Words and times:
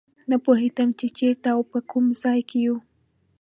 نه 0.29 0.37
پوهېدم 0.45 0.89
چې 0.99 1.07
چېرته 1.17 1.47
او 1.55 1.61
په 1.71 1.79
کوم 1.89 2.05
ځای 2.23 2.39
کې 2.49 2.59
یو. 2.65 2.75